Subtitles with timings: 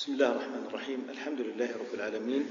[0.00, 1.06] بسم الله الرحمن الرحيم.
[1.10, 2.48] الحمد لله رب العالمين.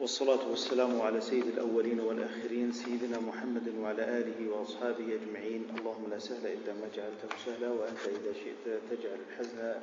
[0.00, 5.78] والصلاة والسلام على سيد الأولين والآخرين سيدنا محمد وعلى آله وأصحابه أجمعين.
[5.78, 9.74] اللهم لا سهل إلا ما جعلته سهلا وأنت إذا شئت تجعل الحزن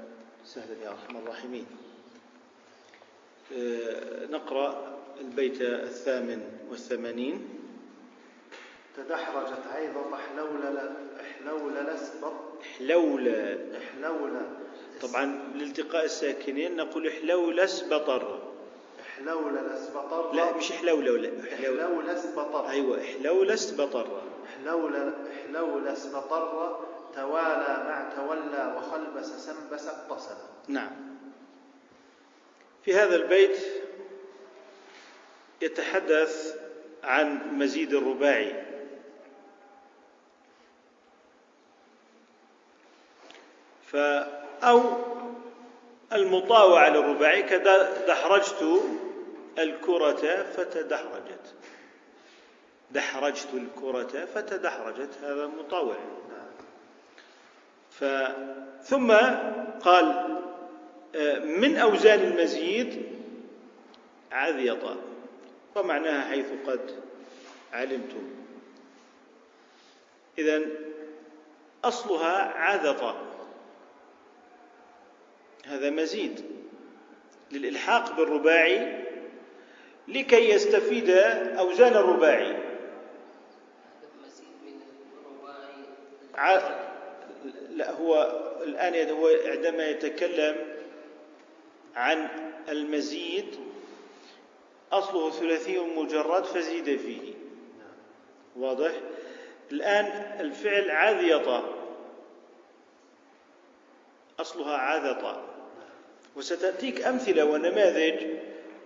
[0.45, 1.65] سهلا يا أرحم الراحمين.
[3.53, 7.47] آه، نقرأ البيت الثامن والثمانين.
[8.97, 9.63] تدحرجت
[11.19, 12.33] احلول لسبط.
[12.77, 13.27] حلول.
[13.75, 14.35] احلول
[15.01, 18.39] طبعا لالتقاء الساكنين نقول حلول اسبطر
[19.01, 25.13] احلول لسبطر لا مش حلول ولا حلول احلول اسبطر أيوة حلول اسبطر احلول
[25.45, 26.79] احلول اسبطر
[27.15, 30.37] توالى مع تولى وخلبس سنبس اقتصد.
[30.67, 30.91] نعم.
[32.85, 33.57] في هذا البيت
[35.61, 36.55] يتحدث
[37.03, 38.63] عن مزيد الرباعي.
[43.85, 43.95] ف
[44.63, 44.81] أو
[46.13, 48.81] المطاوعة للرباعي كدحرجت
[49.59, 51.53] الكرة فتدحرجت.
[52.91, 55.95] دحرجت الكرة فتدحرجت هذا مطاوع.
[57.91, 58.05] ف
[58.83, 59.11] ثم
[59.81, 60.39] قال
[61.15, 63.03] آه، من أوزان المزيد
[64.31, 64.95] عذيطة
[65.75, 66.95] ومعناها حيث قد
[67.73, 68.29] علمتم.
[70.37, 70.61] إذا
[71.83, 73.15] أصلها عذط
[75.69, 76.45] هذا مزيد
[77.51, 79.03] للإلحاق بالرباعي
[80.07, 81.09] لكي يستفيد
[81.59, 82.57] أوزان الرباعي.
[87.69, 90.55] لا هو الآن هو عندما يتكلم
[91.95, 92.27] عن
[92.69, 93.55] المزيد
[94.91, 97.33] أصله ثلاثي مجرد فزيد فيه.
[98.55, 98.91] واضح؟
[99.71, 100.05] الآن
[100.39, 101.63] الفعل عذيط
[104.39, 105.48] أصلها عذط
[106.39, 108.27] وستأتيك أمثلة ونماذج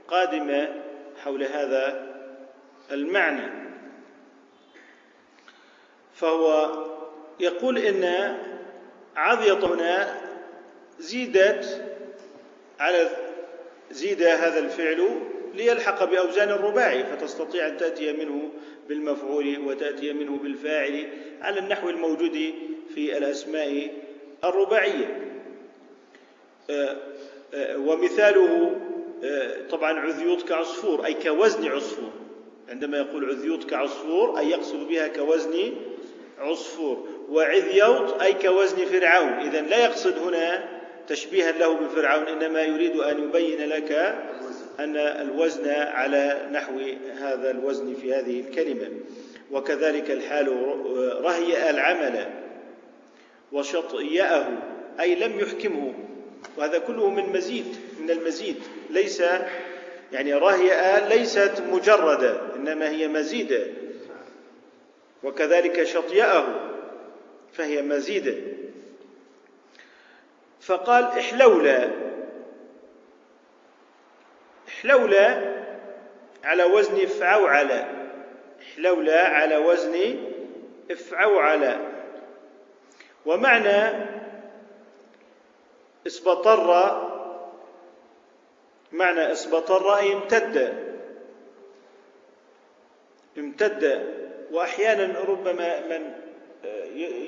[0.08, 0.82] قادمة
[1.24, 2.14] حول هذا
[2.92, 3.52] المعنى.
[6.14, 6.72] فهو
[7.40, 8.38] يقول إن
[9.16, 10.22] عذيط هنا
[11.00, 11.82] زيدت
[12.80, 13.10] على
[13.92, 15.20] زيد هذا الفعل
[15.54, 18.50] ليلحق بأوزان الرباعي فتستطيع أن تأتي منه
[18.90, 21.08] بالمفعول وتأتي منه بالفاعل
[21.42, 22.54] على النحو الموجود
[22.96, 23.94] في الأسماء
[24.44, 25.20] الرباعية.
[27.78, 28.76] ومثاله
[29.24, 32.10] آه، طبعا عذيوط كعصفور أي كوزن عصفور.
[32.70, 35.74] عندما يقول عذيوط كعصفور أي يقصد بها كوزن
[36.40, 37.08] عصفور.
[37.30, 39.34] وعذيوط أي كوزن فرعون.
[39.34, 40.64] إذا لا يقصد هنا
[41.08, 43.92] تشبيها له بفرعون إنما يريد أن يبين لك
[44.80, 46.80] أن الوزن على نحو
[47.18, 48.90] هذا الوزن في هذه الكلمة.
[49.52, 50.48] وكذلك الحال
[51.24, 52.28] رهيأ العمل
[53.52, 54.48] وشطئه
[55.00, 55.94] أي لم يحكمه.
[56.58, 58.64] وهذا كله من مزيد من المزيد.
[58.90, 59.24] ليس
[60.12, 63.68] يعني رهيئة ليست مجردة إنما هي مزيدة.
[65.24, 66.70] وكذلك شطيئه
[67.54, 68.36] فهي مزيدة.
[70.62, 71.90] فقال احلولا
[74.68, 75.54] احلولا
[76.44, 77.86] على وزن افعوعل.
[78.62, 80.16] احلولا على وزن
[80.92, 81.78] افعوعل.
[83.26, 84.14] ومعنى
[86.08, 86.68] اسبطر
[88.92, 90.84] معنى اسبطر أي امتد.
[93.38, 94.14] امتد.
[94.52, 96.14] وأحيانا ربما من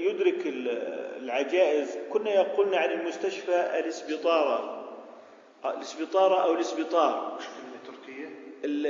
[0.08, 0.42] يدرك
[1.22, 1.98] العجائز.
[2.10, 4.86] كنا يقولن عن المستشفى الاسبطارة
[5.66, 7.40] الاسبطارة أو الاسبطار.
[7.40, 8.30] من تركيا؟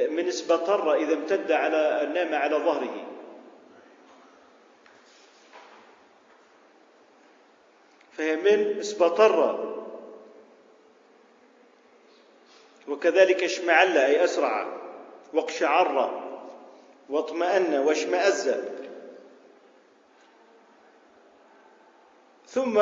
[0.08, 3.15] من اسبطر إذا امتد على نام على ظهره.
[8.18, 9.66] فهي من اسبطر.
[12.88, 14.68] وكذلك اشمعل أي أسرع
[15.34, 16.22] واقشعر
[17.10, 18.56] واطمأن واشمأز.
[22.48, 22.82] ثم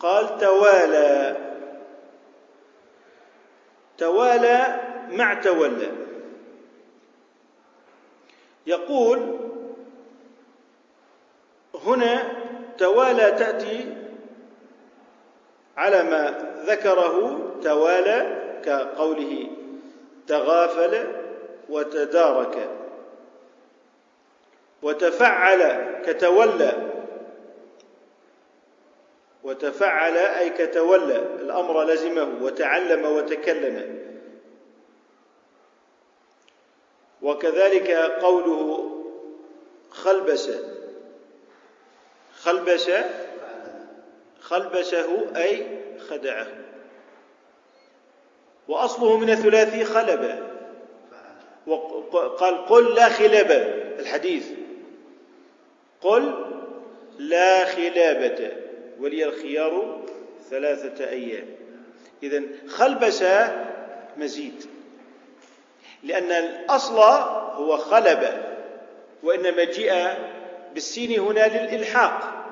[0.00, 1.36] قال توالى.
[3.98, 4.80] توالى
[5.10, 5.92] مع تولى.
[8.66, 9.38] يقول
[11.84, 12.43] هنا
[12.78, 13.96] توالى تأتي
[15.76, 19.50] على ما ذكره توالى كقوله
[20.26, 21.06] تغافل
[21.68, 22.68] وتدارك
[24.82, 25.62] وتفعل
[26.06, 26.90] كتولى.
[29.44, 31.16] وتفعل أي كتولى.
[31.16, 34.04] الأمر لزمه وتعلم وتكلم.
[37.22, 37.90] وكذلك
[38.22, 38.90] قوله
[39.90, 40.50] خلبس.
[42.44, 42.90] خلبس
[44.40, 45.66] خلبسه أي
[46.08, 46.46] خدعه.
[48.68, 50.38] وأصله من الثلاثي خلب
[51.66, 53.56] وقال قل لا خلابة
[53.98, 54.46] الحديث.
[56.00, 56.34] قل
[57.18, 58.50] لا خلابة
[59.00, 60.02] ولي الخيار
[60.50, 61.46] ثلاثة أيام.
[62.22, 63.24] إذا خلبس
[64.16, 64.66] مزيد.
[66.02, 66.98] لأن الأصل
[67.54, 68.42] هو خلب
[69.22, 70.33] وإنما جاء
[70.74, 72.44] بالسين هنا للإلحاق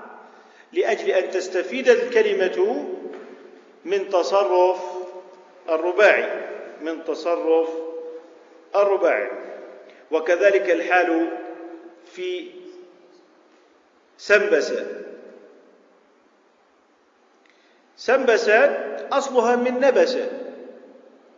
[0.73, 2.87] لأجل أن تستفيد الكلمة
[3.85, 4.81] من تصرف
[5.69, 6.49] الرباعي
[6.81, 7.69] من تصرف
[8.77, 9.31] الرباعي.
[10.11, 11.29] وكذلك الحال
[12.07, 12.51] في
[14.17, 14.73] سنبس
[17.97, 18.49] سنبس
[19.13, 20.17] أصلها من نبس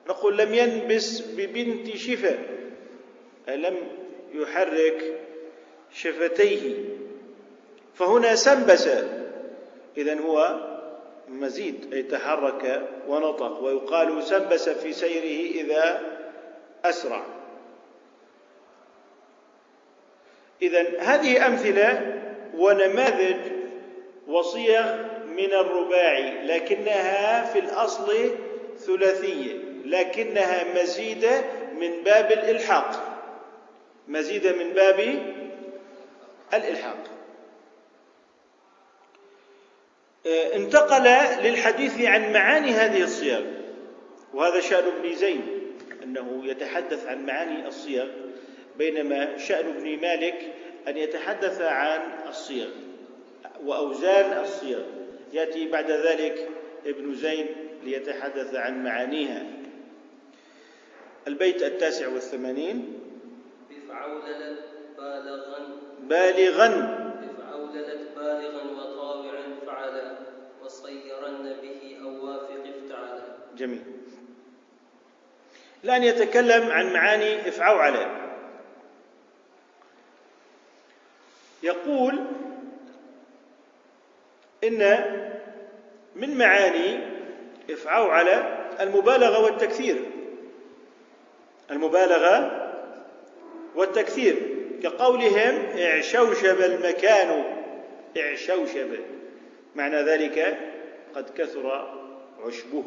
[0.08, 2.38] نقول لم ينبس ببنت شفا
[3.48, 3.76] لم
[4.32, 5.20] يحرك
[5.94, 6.74] شفتيه.
[7.94, 8.88] فهنا سنبس.
[9.96, 10.60] إذا هو
[11.28, 16.00] مزيد أي تحرك ونطق ويقال سنبس في سيره إذا
[16.84, 17.22] أسرع.
[20.62, 22.20] إذا هذه أمثلة
[22.54, 23.36] ونماذج
[24.26, 28.30] وصيغ من الرباعي لكنها في الأصل
[28.78, 29.54] ثلاثية
[29.84, 31.44] لكنها مزيدة
[31.78, 33.20] من باب الإلحاق.
[34.08, 35.00] مزيدة من باب
[36.56, 37.14] الإلحاق.
[40.26, 41.02] آه، انتقل
[41.42, 43.42] للحديث عن معاني هذه الصيغ
[44.34, 45.40] وهذا شأن ابن زيد
[46.02, 48.08] أنه يتحدث عن معاني الصيغ
[48.78, 50.54] بينما شأن ابن مالك
[50.88, 52.68] أن يتحدث عن الصيغ
[53.64, 54.82] وأوزان الصيغ
[55.32, 56.48] يأتي بعد ذلك
[56.86, 57.46] ابن زين
[57.84, 59.46] ليتحدث عن معانيها.
[61.28, 62.98] البيت التاسع والثمانين.
[63.70, 64.64] بفعوللت
[64.96, 66.68] بالغا بالغا.
[67.22, 70.16] بفعوللت بالغا وطاوعا فعلا
[70.64, 73.22] وصيرن به أو وافق افتعلا
[73.56, 73.82] جميل.
[75.84, 77.96] الآن يتكلم عن معاني افعوعل
[81.62, 82.18] يقول
[84.64, 85.04] إن
[86.16, 86.98] من معاني
[87.70, 88.28] افعوعل
[88.80, 90.10] المبالغة والتكثير.
[91.70, 92.60] المبالغة
[93.74, 94.53] والتكثير.
[94.84, 97.44] كقولهم اعشوشب المكان.
[98.16, 98.98] اعشوشب.
[99.74, 100.58] معنى ذلك
[101.14, 101.94] قد كثر
[102.46, 102.84] عشبه.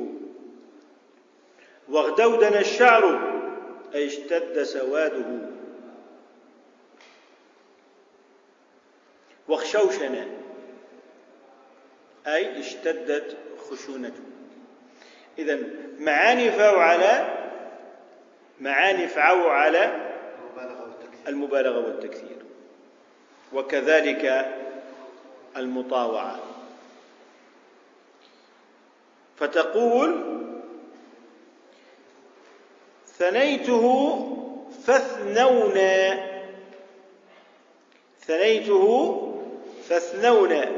[1.90, 3.34] واغدودن الشعر
[3.96, 5.50] أي اشتد سواده.
[9.48, 10.28] واخشوشن
[12.28, 13.38] أي اشتدت
[13.70, 14.24] خشونته.
[15.38, 15.60] إذا
[16.00, 17.28] معاني فعل
[18.62, 20.07] معاني فعل
[21.28, 22.38] المبالغة والتكثير.
[23.54, 24.56] وكذلك
[25.58, 26.40] المطاوعة.
[29.38, 30.38] فتقول
[33.06, 33.84] ثنيته
[34.86, 36.28] فاثنونا
[38.20, 39.24] ثنيته
[39.90, 40.72] فاثنونا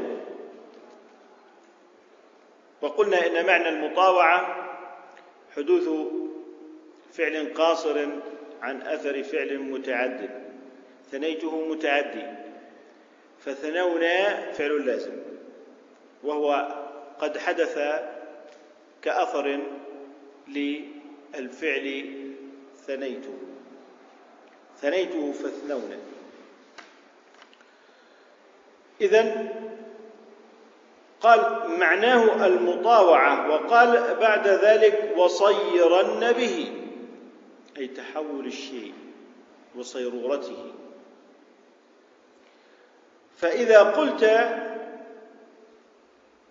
[2.82, 4.56] وقلنا إن معنى المطاوعة
[5.56, 5.88] حدوث
[7.12, 8.06] فعل قاصر
[8.62, 10.39] عن أثر فعل متعد
[11.12, 12.26] ثنيته متعدي.
[13.38, 15.16] فثنونا فعل لازم.
[16.22, 16.76] وهو
[17.18, 17.78] قد حدث
[19.02, 19.60] كأثر
[20.48, 22.04] للفعل
[22.86, 23.38] ثنيته.
[24.80, 25.98] ثنيته فاثنونا
[29.00, 29.48] إذا
[31.20, 36.72] قال معناه المطاوعة وقال بعد ذلك وصيرن به
[37.76, 38.94] أي تحول الشيء
[39.76, 40.72] وصيرورته.
[43.40, 44.24] فإذا قلت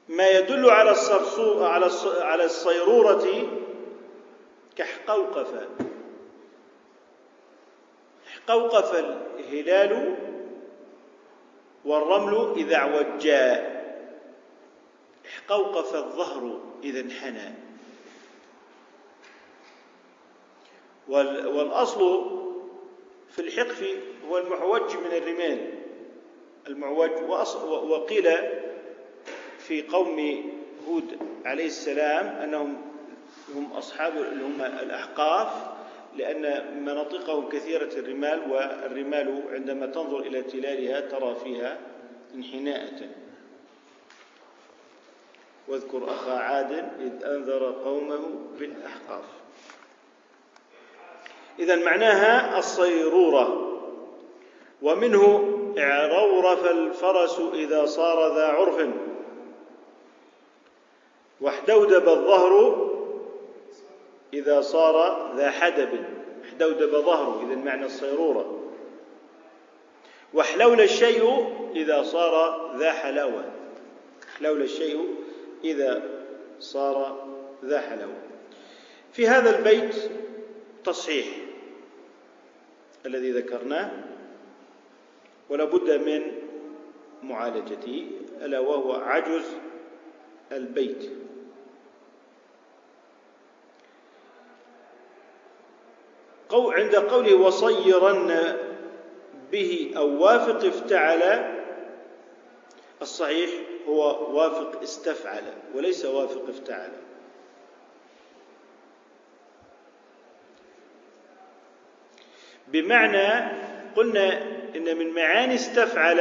[0.07, 0.95] ما يدل على
[1.61, 1.89] على
[2.21, 3.47] على الصيرورة
[4.75, 5.67] كحقوقف.
[8.27, 8.95] حقوقف
[9.39, 10.15] الهلال
[11.85, 13.79] والرمل إذا اعوجا.
[15.25, 17.53] احقوقف الظهر إذا انحنى.
[21.07, 22.29] والأصل
[23.29, 23.97] في الحقف
[24.29, 25.78] هو المعوج من الرمال.
[26.67, 27.09] المعوج.
[27.63, 28.29] وقيل
[29.57, 30.43] في قوم
[30.87, 32.81] هود عليه السلام أنهم
[33.55, 35.49] هم أصحاب هم الأحقاف
[36.15, 41.77] لأن مناطقهم كثيرة الرمال والرمال عندما تنظر إلى تلالها ترى فيها
[42.35, 43.09] انحناءة.
[45.67, 48.19] واذكر أخا عاد إذ أنذر قومه
[48.59, 49.23] بالأحقاف.
[51.59, 53.65] إذا معناها الصيرورة
[54.81, 58.87] ومنه اعرورف الفرس إذا صار ذا عرف.
[61.41, 62.85] واحدودب الظهر
[64.33, 65.89] إذا صار ذا حدب.
[66.45, 68.59] احدودب ظهره إذا معنى الصيرورة.
[70.33, 73.45] واحلول الشيء إذا صار ذا حلاوة.
[74.35, 75.15] احلول الشيء
[75.63, 76.03] إذا
[76.59, 77.27] صار
[77.65, 78.21] ذا حلاوة.
[79.13, 79.95] في هذا البيت
[80.83, 81.25] تصحيح
[83.05, 84.08] الذي ذكرناه.
[85.49, 86.31] ولا بد من
[87.23, 89.45] معالجته ألا وهو عجز
[90.51, 91.09] البيت.
[96.71, 98.57] عند قوله وصيرن
[99.51, 101.53] به أو وافق افتعل
[103.01, 103.49] الصحيح
[103.87, 105.43] هو وافق استفعل
[105.75, 106.91] وليس وافق افتعل.
[112.67, 113.57] بمعنى
[113.95, 116.19] قلنا إن من معاني استفعل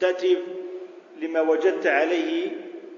[0.00, 0.38] تأتي
[1.20, 2.50] لما وجدت عليه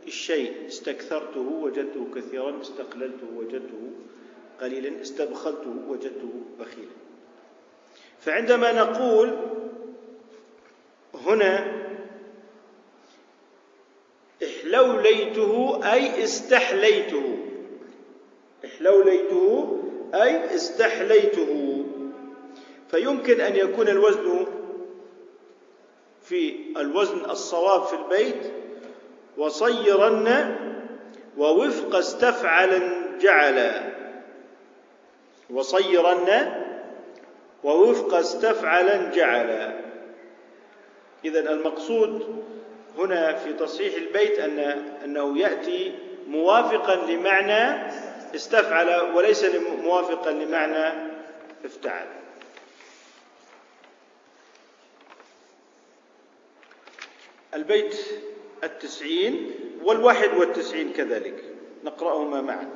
[0.06, 0.66] الشيء.
[0.66, 2.60] استكثرته وجدته كثيرا.
[2.60, 3.90] استقللته وجدته
[4.60, 5.02] قليلا.
[5.02, 6.96] استبخلته وجدته بخيلا.
[8.20, 9.38] فعندما نقول
[11.14, 11.82] هنا
[14.44, 17.38] احلوليته أي استحليته.
[18.64, 19.75] احلوليته
[20.14, 21.84] أي استحليته.
[22.90, 24.46] فيمكن أن يكون الوزن
[26.22, 28.52] في الوزن الصواب في البيت
[29.38, 30.56] وصيرن
[31.38, 32.80] ووفق استفعلا
[33.20, 33.82] جعلا
[35.50, 36.52] وصيرن
[37.64, 39.74] ووفق استفعلا جعلا
[41.24, 42.42] إذا المقصود
[42.98, 44.58] هنا في تصحيح البيت أن
[45.04, 45.92] أنه يأتي
[46.28, 47.90] موافقا لمعنى
[48.34, 49.44] استفعل وليس
[49.84, 51.10] موافقا لمعنى
[51.64, 52.06] افتعل.
[57.54, 57.96] البيت
[58.64, 61.44] التسعين والواحد والتسعين كذلك.
[61.84, 62.70] نقرأهما معا.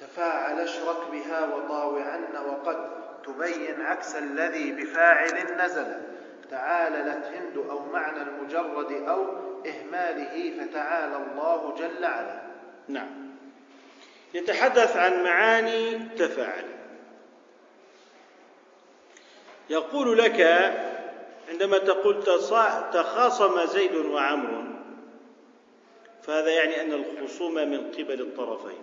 [0.00, 2.90] تفاعل اشرك بها وطاوعن وقد
[3.24, 6.02] تبين عكس الذي بفاعل نزل.
[6.50, 9.24] تعاللت هند أو معنى المجرد أو
[9.66, 12.42] إهماله فتعالى الله جل علا
[12.88, 13.29] نعم.
[14.34, 16.64] يتحدث عن معاني تفاعل.
[19.70, 20.40] يقول لك
[21.48, 22.24] عندما تقول
[22.92, 24.70] تخاصم زيد وعمر
[26.22, 28.82] فهذا يعني أن الخصومة من قبل الطرفين.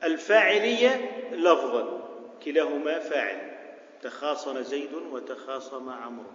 [0.00, 2.08] فالفاعلية لفظا
[2.44, 3.56] كلاهما فاعل
[4.02, 6.30] تخاصم زيد وتخاصم عمرو.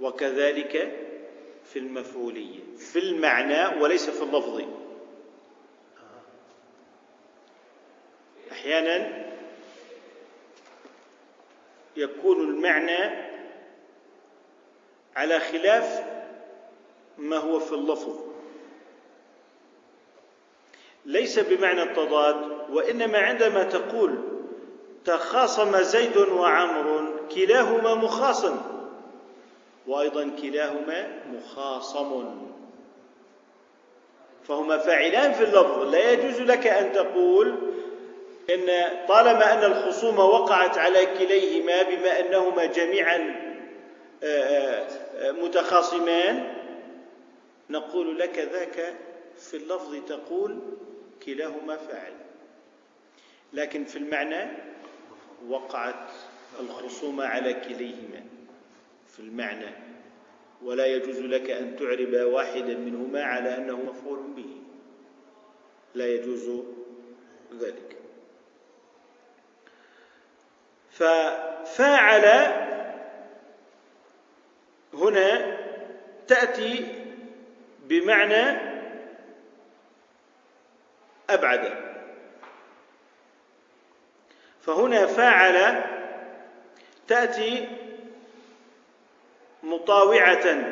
[0.00, 1.07] وكذلك
[1.72, 4.62] في المفعولية في المعنى وليس في اللفظ.
[8.52, 9.24] أحيانا
[11.96, 13.28] يكون المعنى
[15.16, 16.04] على خلاف
[17.18, 18.18] ما هو في اللفظ.
[21.04, 24.18] ليس بمعنى التضاد وإنما عندما تقول
[25.04, 28.77] تخاصم زيد وعمر كلاهما مخاصم.
[29.88, 32.48] وأيضا كلاهما مخاصم.
[34.48, 37.54] فهما فاعلان في اللفظ لا يجوز لك أن تقول
[38.50, 38.66] إن
[39.08, 43.48] طالما أن الخصومة وقعت على كليهما بما أنهما جميعا
[44.22, 46.54] آه، آه، متخاصمان
[47.70, 48.94] نقول لك ذاك
[49.38, 50.58] في اللفظ تقول
[51.26, 52.12] كلاهما فاعل.
[53.52, 54.50] لكن في المعنى
[55.48, 56.10] وقعت
[56.60, 58.27] الخصومة على كليهما.
[59.18, 59.70] في المعنى
[60.62, 64.56] ولا يجوز لك أن تعرب واحدا منهما على أنه مفعول به.
[65.94, 66.62] لا يجوز
[67.54, 67.96] ذلك.
[70.90, 72.26] ففاعل
[74.94, 75.58] هنا
[76.26, 76.86] تأتي
[77.84, 78.60] بمعنى
[81.30, 81.74] أبعد.
[84.60, 85.82] فهنا فاعل
[87.08, 87.68] تأتي
[89.62, 90.64] مطاوعة.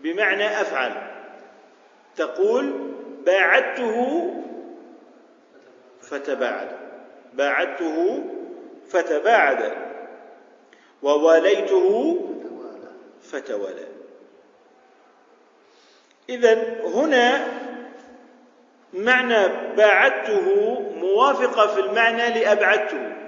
[0.00, 0.92] بمعنى أفعل.
[2.16, 2.94] تقول
[3.26, 4.28] باعدته
[6.00, 6.68] فتباعد.
[7.32, 8.24] باعدته
[8.88, 9.92] فتباعد.
[11.02, 12.18] وواليته
[13.22, 13.86] فتوالى
[16.28, 17.46] إذا هنا
[18.92, 23.21] معنى باعدته موافقة في المعنى لأبعدته.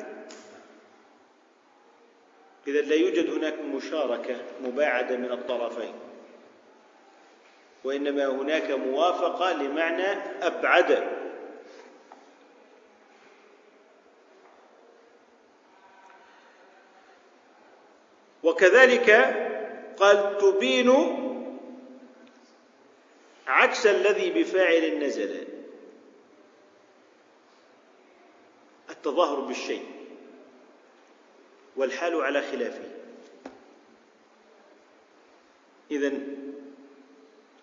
[2.67, 5.95] إذا لا يوجد هناك مشاركة مباعدة من الطرفين
[7.85, 10.07] وإنما هناك موافقة لمعنى
[10.43, 11.05] أبعد.
[18.43, 19.11] وكذلك
[19.97, 20.91] قال تبين
[23.47, 25.49] عكس الذي بفاعل نزل
[28.91, 29.94] التظاهر بالشيء.
[31.77, 32.91] والحال على خلافه.
[35.91, 36.13] إذا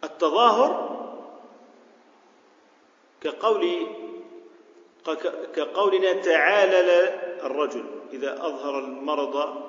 [0.04, 0.92] التظاهر
[3.22, 3.88] كقول
[5.56, 6.90] كقولنا تعالل
[7.46, 9.64] الرجل إذا أظهر المرض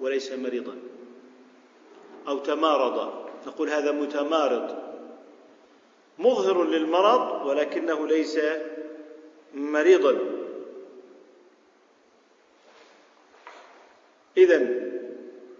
[0.00, 0.76] وليس مريضا
[2.28, 3.28] أو تمارض.
[3.46, 4.78] نقول هذا متمارض.
[6.18, 8.38] مظهر للمرض ولكنه ليس
[9.54, 10.37] مريضا.
[14.38, 14.68] إذا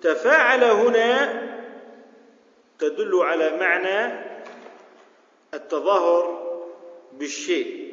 [0.02, 1.42] تفاعل هنا
[2.78, 4.28] تدل على معنى
[5.54, 6.48] التظاهر
[7.12, 7.88] بالشيء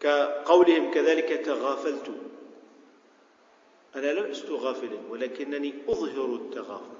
[0.00, 2.10] كقولهم كذلك تغافلت.
[3.96, 6.96] أنا لست غافلا ولكنني أظهر التغافل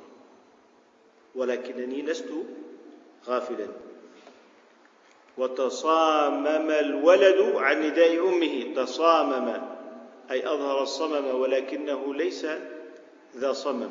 [1.34, 2.32] ولكنني لست
[3.26, 3.68] غافلا.
[5.38, 9.75] وتصامم الولد عن نداء أمه تصامم.
[10.30, 12.46] أي أظهر الصمم ولكنه ليس
[13.36, 13.90] ذا صمم.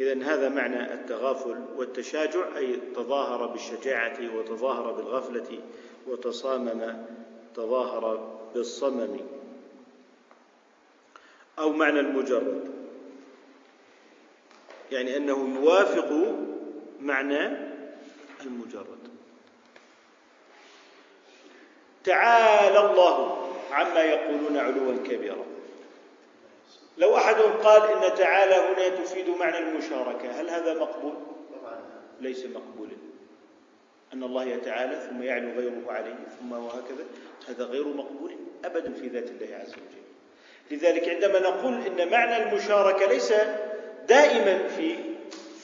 [0.00, 5.60] إذا هذا معنى التغافل والتشاجع أي تظاهر بالشجاعة وتظاهر بالغفلة
[6.06, 7.06] وتصامم
[7.54, 9.20] تظاهر بالصمم.
[11.58, 12.70] أو معنى المجرد
[14.92, 16.36] يعني أنه يوافق
[17.00, 17.46] معنى
[18.46, 18.98] المجرد.
[22.04, 23.41] تعالى الله.
[23.72, 25.44] عما يقولون علوا كبيرا.
[26.98, 31.14] لو أحدهم قال إن تعالى هنا تفيد معنى المشاركة هل هذا مقبول؟
[32.20, 32.96] ليس مقبولا.
[34.12, 37.04] أن الله يتعالى ثم يعلو غيره عليه ثم وهكذا
[37.48, 40.02] هذا غير مقبول أبدا في ذات الله عز وجل.
[40.70, 43.32] لذلك عندما نقول إن معنى المشاركة ليس
[44.08, 44.96] دائما في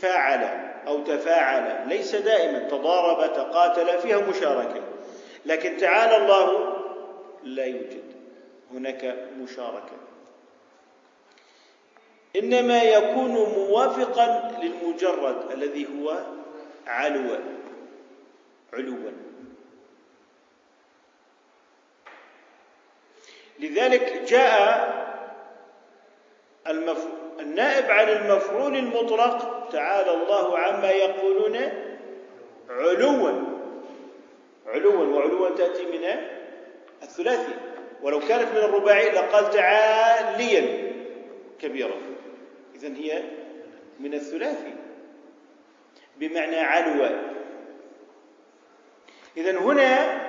[0.00, 4.82] فاعل أو تفاعل ليس دائما تضارب تقاتل فيها مشاركة.
[5.46, 6.76] لكن تعالى الله
[7.42, 8.07] لا يوجد.
[8.72, 9.96] هناك مشاركة.
[12.37, 16.18] إنما يكون موافقا للمجرد الذي هو
[16.87, 17.38] علوا
[18.72, 19.11] علوا
[23.59, 24.98] لذلك جاء
[26.66, 27.07] المف...
[27.40, 31.57] النائب عن المفعول المطلق تعالى الله عما يقولون
[32.68, 33.33] علوا
[34.66, 36.04] علوا وعلوا تأتي من
[37.02, 37.67] الثلاثي.
[38.02, 40.92] ولو كانت من الرباعي لقال تعاليا
[41.61, 41.96] كبيرا
[42.74, 43.22] إذن هي
[44.00, 44.74] من الثلاثي.
[46.16, 47.08] بمعنى علوا.
[49.37, 50.20] إذن هنا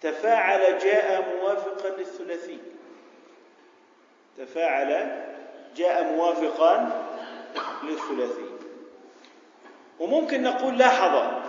[0.00, 2.58] تفاعل جاء موافقا للثلاثي.
[4.38, 5.22] تفاعل
[5.76, 7.06] جاء موافقا
[7.82, 8.50] للثلاثي.
[9.98, 11.42] وممكن نقول لاحظ.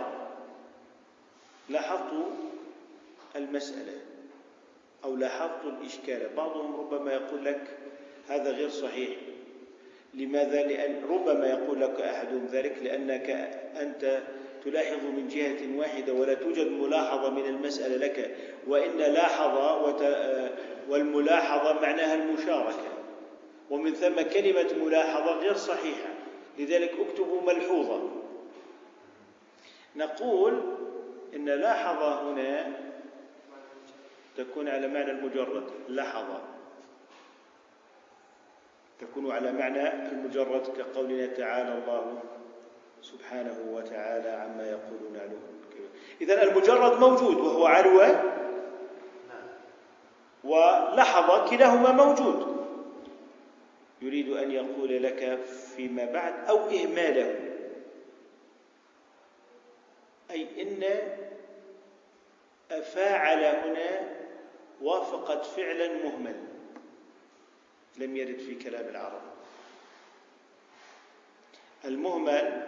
[1.70, 2.14] لاحظت
[3.36, 4.07] المسألة.
[5.04, 6.30] أو لاحظت الإشكال.
[6.38, 7.78] بعضهم ربما يقول لك
[8.28, 9.10] هذا غير صحيح.
[10.14, 13.30] لماذا؟ لأن ربما يقول لك أحدهم ذلك لأنك
[13.80, 14.22] أنت
[14.66, 18.36] تلاحظ من جهة واحدة ولا توجد ملاحظة من المسألة لك
[18.68, 19.58] وإن لاحظ
[20.90, 22.98] والملاحظة معناها المشاركة.
[23.70, 26.10] ومن ثم كلمة ملاحظة غير صحيحة.
[26.60, 28.10] لذلك اكتبوا ملحوظة.
[29.96, 30.62] نقول
[31.36, 32.74] إن لاحظ هنا
[34.38, 35.64] تكون على معنى المجرد.
[35.90, 36.42] لحظة
[39.00, 42.22] تكون على معنى المجرد كقولنا تعالى الله
[43.02, 45.40] سبحانه وتعالى عما يقولون علوا
[46.22, 48.02] إذا المجرد موجود وهو علو
[50.44, 52.58] ولحظة كلاهما موجود.
[54.02, 55.40] يريد أن يقول لك
[55.76, 57.40] فيما بعد أو إهماله.
[60.32, 60.84] أي إن
[62.72, 64.17] أفاعل هنا
[64.88, 66.36] وافقت فعلا مهمل
[67.98, 69.22] لم يرد في كلام العرب.
[71.86, 72.68] المهمل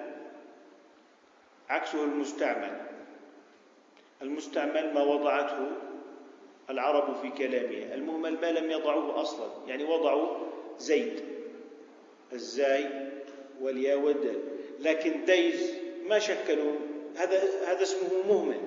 [1.70, 2.82] عكسه المستعمل.
[4.22, 5.72] المستعمل ما وضعته
[6.70, 9.48] العرب في كلامها المهمل ما لم يضعوه أصلا.
[9.68, 10.38] يعني وضعوا
[10.78, 11.24] زيد
[12.34, 13.12] الزاي
[13.62, 14.42] والياء والدال.
[14.80, 15.74] لكن ديز
[16.08, 16.74] ما شكلوا.
[17.16, 18.62] هذا هذا اسمه مهمل.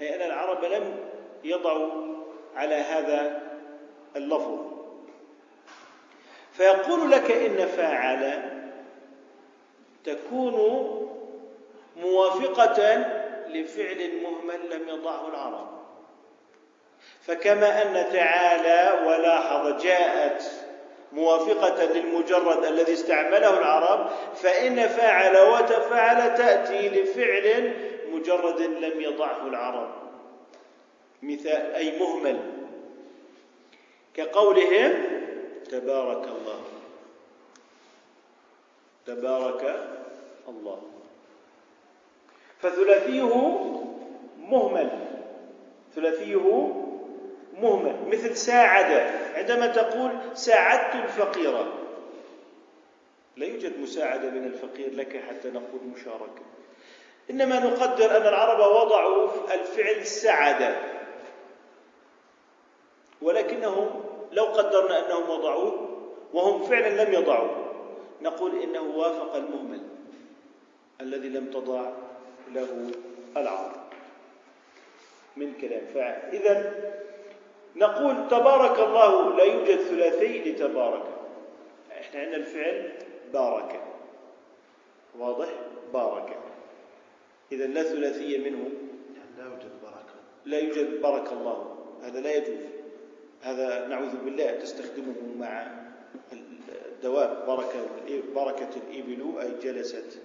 [0.00, 1.08] أي أن العرب لم
[1.44, 2.15] يضعوا
[2.56, 3.42] على هذا
[4.16, 4.58] اللفظ.
[6.52, 8.42] فيقول لك إن فاعل
[10.04, 10.56] تكون
[11.96, 13.06] موافقة
[13.48, 15.76] لفعل مهمل لم يضعه العرب.
[17.22, 20.42] فكما أن تعالى ولاحظ جاءت
[21.12, 27.74] موافقة للمجرد الذي استعمله العرب فإن فاعل وتفاعل تأتي لفعل
[28.12, 30.05] مجرد لم يضعه العرب.
[31.26, 32.38] مثال أي مهمل.
[34.14, 34.92] كقولهم
[35.70, 36.60] تبارك الله.
[39.06, 39.88] تبارك
[40.48, 40.82] الله.
[42.58, 43.36] فثلاثيه
[44.38, 44.90] مهمل.
[45.94, 46.72] ثلاثيه
[47.60, 47.96] مهمل.
[48.06, 48.92] مثل ساعد.
[49.34, 51.66] عندما تقول ساعدت الفقير.
[53.36, 56.42] لا يوجد مساعدة من الفقير لك حتى نقول مشاركة.
[57.30, 60.76] إنما نقدر أن العرب وضعوا الفعل سعد
[63.26, 65.88] ولكنهم لو قدرنا أنهم وضعوه
[66.34, 67.72] وهم فعلا لم يضعوه
[68.22, 69.80] نقول إنه وافق المهمل
[71.00, 71.90] الذي لم تضع
[72.54, 72.90] له
[73.36, 73.72] العرب
[75.36, 76.74] من كلام فإذا
[77.76, 81.04] نقول تبارك الله لا يوجد ثلاثي لتبارك.
[82.00, 82.92] إحنا عندنا الفعل
[83.32, 83.80] بارك.
[85.18, 85.48] واضح؟
[85.92, 86.36] بارك.
[87.52, 88.70] إذا لا ثلاثية منه.
[89.38, 91.76] لا يوجد بركة لا يوجد بارك الله.
[92.02, 92.75] هذا لا يجوز.
[93.46, 95.66] هذا نعوذ بالله تستخدمه مع
[96.32, 97.86] الدواب بركة
[98.34, 100.18] بركة الإبل أي جلست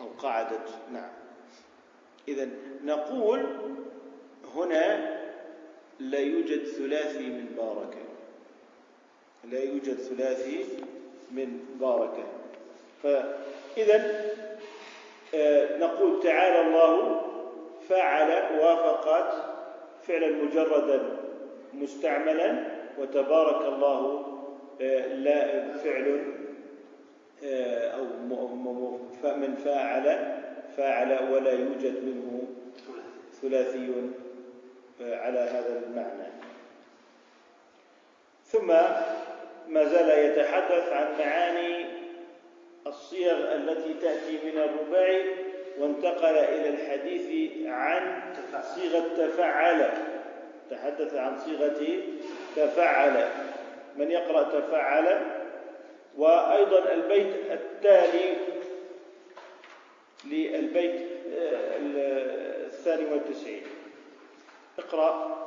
[0.00, 1.10] أو قعدت نعم.
[2.28, 2.48] إذا
[2.84, 3.46] نقول
[4.54, 5.18] هنا
[6.00, 8.02] لا يوجد ثلاثي من باركة
[9.44, 10.64] لا يوجد ثلاثي
[11.30, 12.24] من باركة
[13.02, 14.24] فإذا
[15.34, 17.22] آه، نقول تعالى الله
[17.88, 19.34] فعل وافقت
[20.06, 21.27] فعلا مجردا
[21.74, 22.64] مستعملا
[22.98, 24.24] وتبارك الله
[24.80, 26.34] آه، لا فعل
[27.44, 28.04] آه، أو
[29.24, 30.34] من فاعل
[30.76, 32.42] فاعل ولا يوجد منه
[33.42, 33.92] ثلاثي
[35.00, 36.28] على هذا المعنى.
[38.44, 38.66] ثم
[39.68, 41.86] ما زال يتحدث عن معاني
[42.86, 45.22] الصيغ التي تأتي من الرباعي
[45.78, 48.22] وانتقل إلى الحديث عن
[48.62, 49.90] صيغة تفعل
[50.98, 52.02] تحدث عن صيغة
[52.56, 53.28] تفعل.
[53.96, 55.06] من يقرأ تفعل؟
[56.16, 58.36] وأيضا البيت التالي
[60.24, 61.06] للبيت
[62.66, 63.62] الثاني والتسعين.
[64.78, 65.38] اقرأ.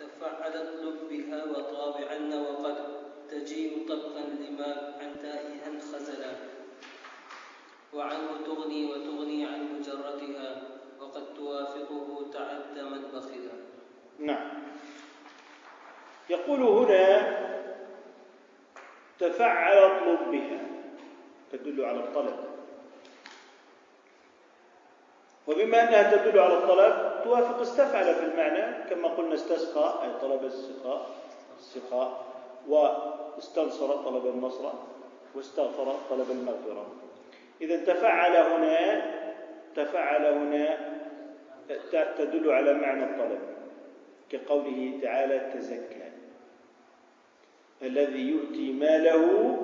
[0.00, 2.76] تفعل اطلب بها وطابعن وقد
[3.30, 6.32] تجيء طبقا لما عن تائها خزلا
[7.94, 10.62] وعنه تغني وتغني عن مجرتها
[11.00, 13.56] وقد توافقه تعدما بخلا.
[14.18, 14.65] نعم.
[16.30, 17.36] يقول هنا
[19.18, 20.58] تفعل اطلب بها
[21.52, 22.36] تدل على الطلب.
[25.46, 31.06] وبما أنها تدل على الطلب توافق استفعل في المعنى كما قلنا استسقى أي طلب السقاء
[31.58, 32.24] السقاء
[32.68, 34.72] واستنصر طلب النصر
[35.34, 36.86] واستغفر طلب المغفرة.
[37.60, 39.02] إذا تفعل هنا
[39.76, 40.78] تفعل هنا
[42.18, 43.40] تدل على معنى الطلب
[44.30, 46.05] كقوله تعالى تزكى.
[47.82, 49.56] الذي يؤتي ماله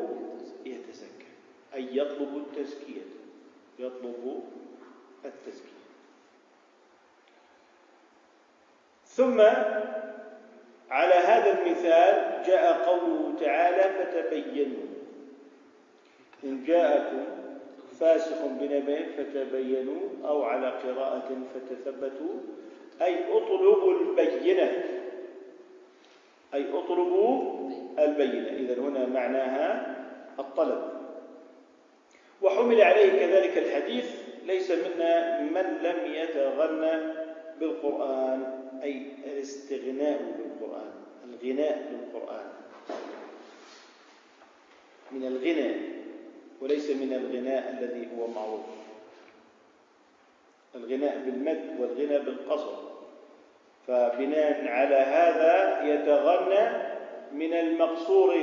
[0.66, 1.27] يتزكى
[1.75, 3.03] أي يطلب التزكية
[3.79, 4.42] يطلب
[5.25, 5.83] التزكية.
[9.07, 9.40] ثم
[10.90, 14.87] على هذا المثال جاء قوله تعالى فتبينوا.
[16.44, 17.25] إن جاءكم
[18.01, 22.35] فاسق بنبأ فتبينوا أو على قراءة فتثبتوا
[23.03, 25.01] أي اطلبوا البينة.
[26.54, 28.48] أي اطلبوا البينة.
[28.48, 29.96] إذا هنا معناها
[30.38, 30.92] الطلب.
[32.42, 34.10] وحمل عليه كذلك الحديث
[34.46, 37.12] ليس منا من لم يتغنى
[37.60, 38.40] بالقرآن
[38.82, 40.90] أي الاستغناء بالقرآن
[41.24, 42.46] الغناء بالقرآن.
[45.12, 45.74] من الغنى
[46.60, 48.60] وليس من الغناء الذي هو معروف.
[50.74, 52.91] الغناء بالمد والغنى بالقصر.
[53.87, 56.92] فبناء على هذا يتغنى
[57.33, 58.35] من المقصور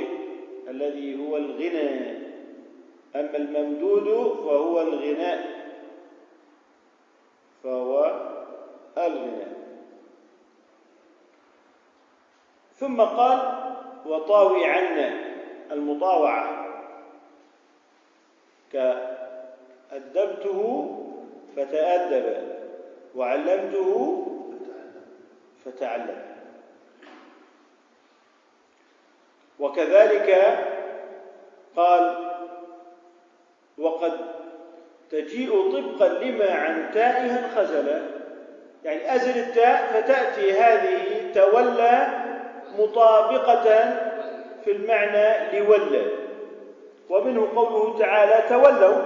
[0.68, 2.20] الذي هو الغنى.
[3.16, 5.38] أما الممدود فهو الغناء
[7.62, 8.20] فهو
[8.98, 9.60] الغناء.
[12.76, 13.38] ثم قال
[14.06, 15.14] وطاوي عنا
[15.72, 16.66] المطاوعة
[19.90, 20.60] كأدبته
[21.56, 22.36] فتأدب
[23.14, 24.26] وعلمته
[25.64, 26.22] فتعلم.
[29.58, 30.58] وكذلك
[31.76, 32.30] قال
[33.78, 34.12] وقد
[35.10, 38.02] تجيء طبقا لما عن تائها خزلا
[38.84, 42.08] يعني أزل التاء فتأتي هذه تولى
[42.78, 43.64] مطابقة
[44.64, 46.10] في المعنى لولى.
[47.10, 49.02] ومنه قوله تعالى تولوا.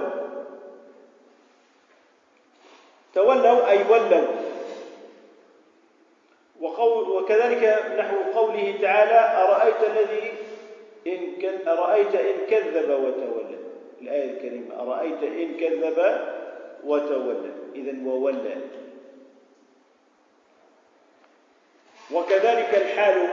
[3.13, 4.54] تولوا أي ولوا.
[6.65, 10.31] وقول وكذلك نحو قوله تعالى أرأيت الذي
[11.07, 13.57] إن أرأيت إن كذب وتولى.
[14.01, 16.19] الآية الكريمة أرأيت إن كذب
[16.85, 17.51] وتولى.
[17.75, 18.55] إذا وولى.
[22.11, 23.27] وكذلك الحال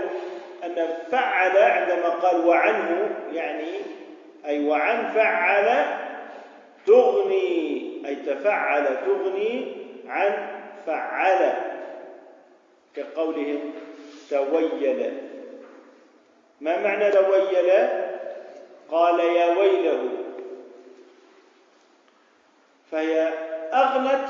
[0.64, 3.72] أن فعل عندما قال وعنه يعني
[4.46, 5.86] أي وعن فعل
[6.86, 10.48] تغني أي تفعل تغني عن
[10.86, 11.61] فعل.
[12.96, 13.74] كقولهم
[14.30, 15.28] تويل.
[16.60, 17.88] ما معنى تويل؟
[18.90, 20.08] قال يا ويله.
[22.90, 23.28] فهي
[23.72, 24.28] أغنت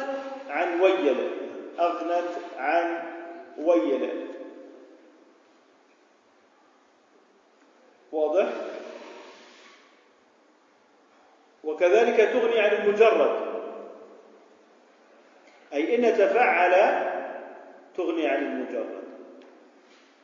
[0.48, 1.30] عن ويل.
[1.78, 3.02] أغنت عن
[3.58, 4.26] ويل.
[8.12, 8.48] واضح؟
[11.64, 13.52] وكذلك تغني عن المجرد.
[15.72, 17.11] أي إن تفعل
[17.96, 19.02] تغني عن المجرد.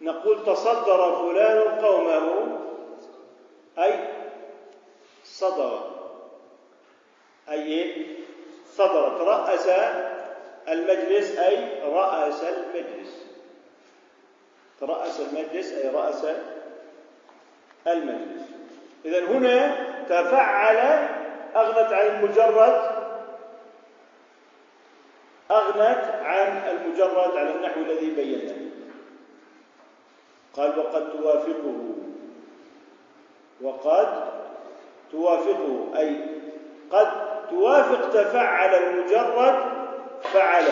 [0.01, 2.59] نقول تصدر فلان قومه
[3.79, 4.09] أي
[5.25, 5.91] صدر.
[7.51, 8.07] أي
[8.73, 9.69] صدرت رأس
[10.69, 13.27] المجلس أي رأس المجلس.
[14.83, 16.27] رأس المجلس أي رأس
[17.87, 18.43] المجلس.
[19.05, 20.77] إذا هنا تفعل
[21.57, 22.99] أغنت عن المجرد.
[25.51, 28.69] أغنت عن المجرد على الذي بيناه
[30.53, 31.95] قال وقد توافقه.
[33.61, 34.33] وقد
[35.13, 35.99] توافقه.
[35.99, 36.21] أي
[36.91, 39.79] قد توافق تفعل المجرد
[40.23, 40.65] فعل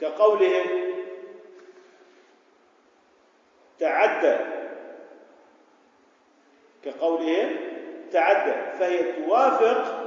[0.00, 0.66] كقولهم
[3.78, 4.36] تعدى
[6.84, 7.56] كقولهم
[8.12, 10.06] تعدى فهي توافق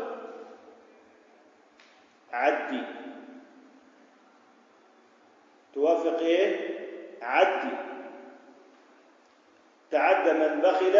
[2.34, 2.99] عدي.
[5.80, 6.58] توافق إيه؟
[7.22, 7.76] عدي
[9.92, 10.96] تعدى من بخل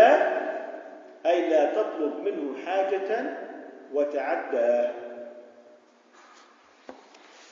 [1.26, 3.38] أي لا تطلب منه حاجة
[3.94, 4.90] وتعدى.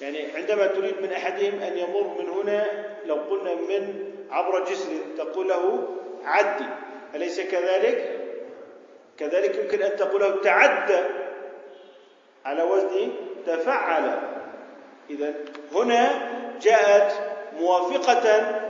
[0.01, 2.65] يعني عندما تريد من أحدهم أن يمر من هنا
[3.05, 5.87] لو قلنا من عبر جسر تقول له
[6.23, 6.65] عدي
[7.15, 8.19] أليس كذلك؟
[9.17, 10.99] كذلك يمكن أن تقول له تعدى
[12.45, 13.11] على وزن
[13.45, 14.19] تفعل.
[15.09, 15.33] اذا
[15.71, 18.61] هنا جاءت موافقة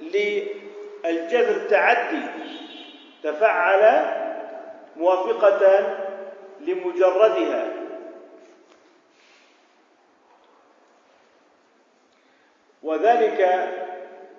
[0.00, 2.22] للجذر تعدي
[3.22, 4.04] تفعل
[4.96, 5.96] موافقة
[6.60, 7.72] لمجردها.
[12.82, 13.68] وذلك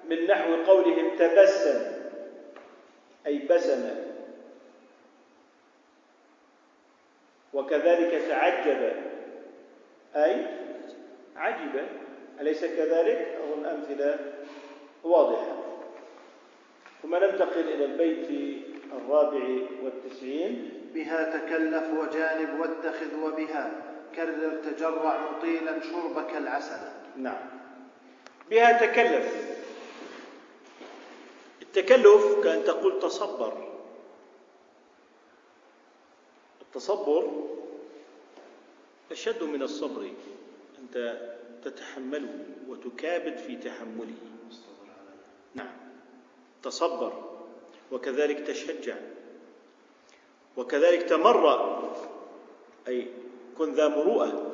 [0.10, 1.92] من نحو قولهم تبسم
[3.28, 3.90] أي بسم.
[7.54, 8.94] وكذلك تعجب
[10.16, 10.46] أي
[11.36, 11.88] عجب.
[12.42, 14.34] أليس كذلك؟ أظن أمثلة
[15.04, 15.58] واضحة.
[17.02, 18.58] ثم ننتقل إلى البيت
[18.92, 20.82] الرابع والتسعين.
[20.94, 23.72] بها تكلف وجانب واتخذ وبها
[24.16, 26.80] كرر تجرع مطيلا شربك العسل.
[27.18, 27.50] نعم.
[28.50, 29.58] بها تكلف.
[31.62, 33.68] التكلف كأن تقول تصبر.
[36.62, 37.32] التصبر
[39.12, 40.12] أشد من الصبر.
[40.80, 41.18] أنت
[41.64, 44.16] تتحمله وتكابد في تحمله.
[45.56, 45.74] نعم.
[46.64, 47.32] تصبر
[47.92, 48.96] وكذلك تشجع
[50.58, 51.94] وكذلك تمرأ
[52.88, 53.08] أي
[53.58, 54.54] كن ذا مروءة.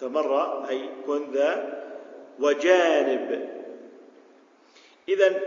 [0.00, 1.82] تمرأ أي كن ذا
[2.40, 3.48] وجانب.
[5.08, 5.40] إذا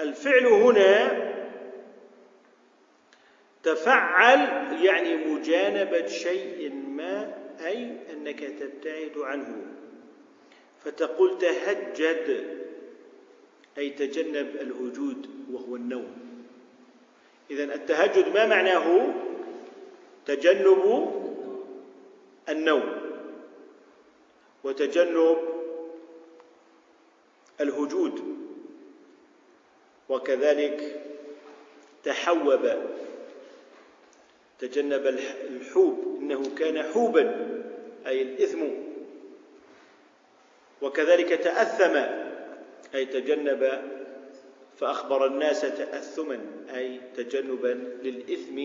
[0.00, 1.26] الفعل هنا
[3.62, 4.40] تفعل
[4.84, 7.34] يعني مجانبة شيء ما
[7.66, 9.76] أي أنك تبتعد عنه.
[10.86, 12.56] فتقول تهجد
[13.78, 16.16] أي تجنب الهجود وهو النوم.
[17.50, 19.14] إذا التهجد ما معناه؟
[20.26, 21.12] تجنب
[22.48, 23.00] النوم.
[24.64, 25.38] وتجنب
[27.60, 28.36] الهجود
[30.08, 31.02] وكذلك
[32.04, 32.70] تحوب.
[34.58, 35.06] تجنب
[35.50, 36.18] الحوب.
[36.20, 37.24] إنه كان حوبا
[38.06, 38.62] أي الإثم.
[40.82, 41.96] وكذلك تأثم
[42.94, 43.82] أي تجنب
[44.78, 46.40] فأخبر الناس تأثما
[46.74, 48.62] أي تجنبا للإثم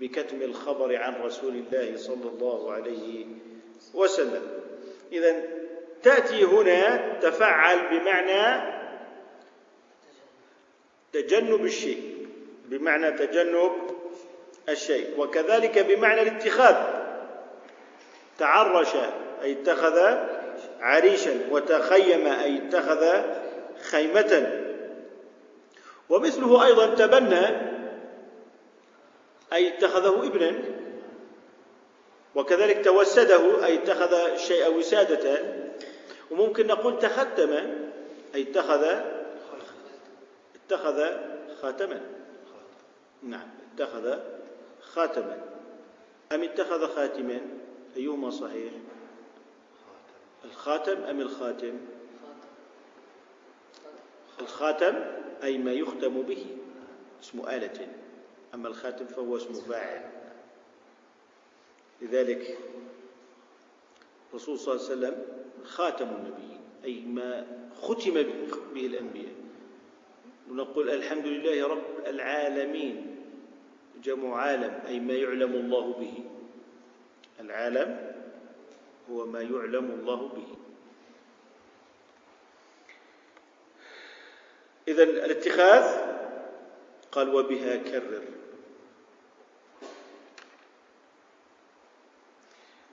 [0.00, 3.26] بكتم الخبر عن رسول الله صلى الله عليه
[3.94, 4.42] وسلم.
[5.12, 5.42] إذا
[6.02, 8.72] تأتي هنا تفعل بمعنى
[11.12, 12.26] تجنب الشيء
[12.64, 13.72] بمعنى تجنب
[14.68, 15.20] الشيء.
[15.20, 16.76] وكذلك بمعنى الاتخاذ
[18.38, 18.94] تعرش
[19.42, 20.18] أي اتخذ
[20.80, 23.22] عريشا وتخيم أي اتخذ
[23.90, 24.64] خيمة.
[26.08, 27.46] ومثله أيضا تبنى
[29.52, 30.54] أي اتخذه ابنا
[32.34, 35.42] وكذلك توسده أي اتخذ الشيء وسادة.
[36.30, 37.52] وممكن نقول تختم
[38.34, 39.00] أي اتخذ
[40.56, 41.10] اتخذ
[41.62, 42.00] خاتما.
[43.22, 44.18] نعم اتخذ
[44.80, 45.38] خاتما.
[46.32, 47.40] أم اتخذ خاتما؟
[47.96, 48.72] أيهما صحيح؟
[50.44, 51.80] الخاتم أم الخاتم؟
[54.40, 54.94] الخاتم
[55.42, 56.46] أي ما يختم به
[57.22, 57.88] اسم آلة.
[58.54, 60.10] أما الخاتم فهو اسم فاعل.
[62.02, 62.58] لذلك
[64.30, 65.26] الرسول صلى الله عليه وسلم
[65.64, 67.46] خاتم النبيين أي ما
[67.82, 68.14] ختم
[68.74, 69.34] به الأنبياء.
[70.50, 73.16] ونقول الحمد لله رب العالمين.
[74.02, 76.24] جمع عالم أي ما يعلم الله به.
[77.40, 78.12] العالم
[79.10, 80.56] هو ما يعلم الله به.
[84.88, 86.08] إذا الاتخاذ
[87.12, 88.22] قال وبها كرر.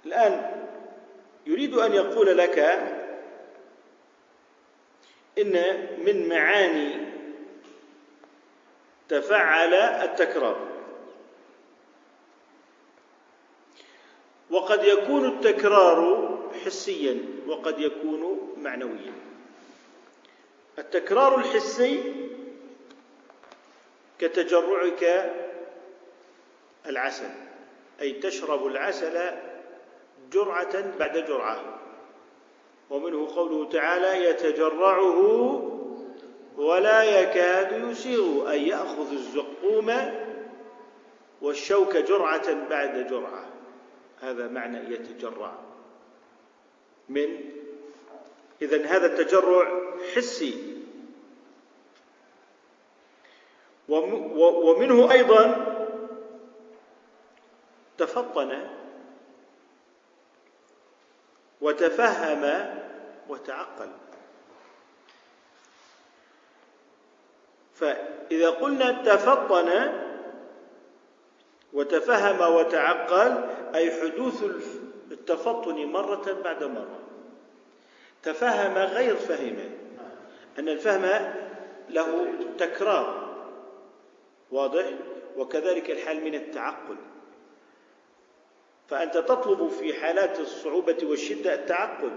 [0.05, 0.65] الآن
[1.45, 2.59] يريد أن يقول لك
[5.37, 5.53] إن
[6.05, 7.05] من معاني
[9.09, 10.74] تفعل التكرار.
[14.55, 16.29] وقد يكون التكرار
[16.65, 19.13] حسيا وقد يكون معنويا.
[20.79, 22.13] التكرار الحسي
[24.19, 25.31] كتجرعك
[26.85, 27.29] العسل
[28.01, 29.31] أي تشرب العسل
[30.31, 31.79] جرعة بعد جرعة.
[32.89, 35.19] ومنه قوله تعالى يتجرعه
[36.57, 39.93] ولا يكاد يسيغ أي يأخذ الزقوم
[41.41, 43.54] والشوك جرعة بعد جرعة.
[44.21, 45.53] هذا معنى يتجرع.
[47.09, 47.51] من
[48.61, 49.67] إذا هذا التجرع
[50.15, 50.81] حسي.
[54.39, 55.75] ومنه أيضا
[57.97, 58.67] تفطن
[61.61, 62.73] وتفهم
[63.29, 63.91] وتعقل.
[67.75, 70.01] فإذا قلنا تفطن
[71.73, 74.43] وتفهم وتعقل أي حدوث
[75.11, 76.99] التفطن مرة بعد مرة.
[78.23, 79.55] تفهم غير فهم
[80.59, 81.33] أن الفهم
[81.89, 83.35] له تكرار.
[84.51, 84.85] واضح؟
[85.37, 86.95] وكذلك الحال من التعقل.
[88.87, 92.11] فأنت تطلب في حالات الصعوبة والشدة التعقل.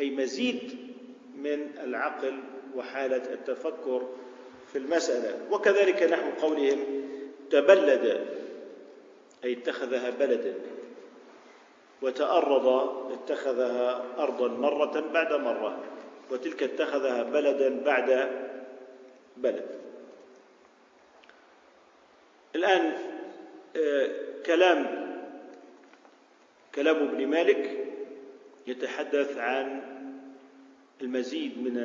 [0.00, 0.92] أي مزيد
[1.36, 2.40] من العقل
[2.76, 4.08] وحالة التفكر
[4.72, 5.52] في المسألة.
[5.52, 6.78] وكذلك نحو قولهم
[7.50, 8.26] تبلد.
[9.44, 10.54] أي اتخذها بلدا
[12.02, 12.66] وتأرض
[13.12, 15.78] اتخذها أرضا مرة بعد مرة
[16.30, 18.30] وتلك اتخذها بلدا بعد
[19.36, 19.66] بلد.
[22.54, 22.92] الآن
[23.76, 24.08] آه،
[24.46, 25.10] كلام
[26.74, 27.86] كلام ابن مالك
[28.66, 29.82] يتحدث عن
[31.02, 31.76] المزيد من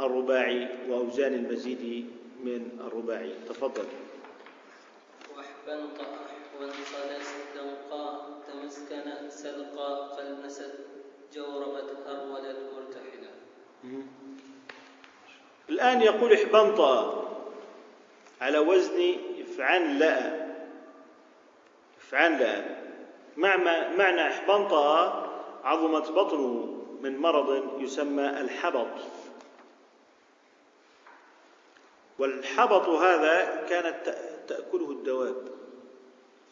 [0.00, 2.10] الرباعي وأوزان المزيد
[2.44, 3.32] من الرباعي.
[3.48, 3.84] تفضل.
[5.38, 5.84] وحبا
[6.60, 10.74] وانقل استنقى تمسكن سلقى قلمست
[11.32, 13.30] جوربت هرولت مرتحلة
[15.68, 17.26] الآن يقول إحبنطا
[18.40, 20.46] على وزن افعن لا
[22.00, 22.76] افعن لا.
[23.36, 25.22] معنى معنى إحبنطا
[25.64, 28.88] عظمت بطنه من مرض يسمى الحبط.
[32.18, 34.16] والحبط هذا كانت
[34.48, 35.48] تأكله الدواب.